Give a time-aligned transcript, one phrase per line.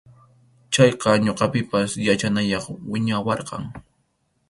[0.73, 3.63] Chayqa ñuqapipas yachanayay wiñawarqan.